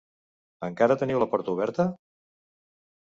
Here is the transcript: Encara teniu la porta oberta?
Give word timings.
Encara 0.67 0.95
teniu 1.01 1.21
la 1.23 1.27
porta 1.33 1.53
oberta? 1.57 1.85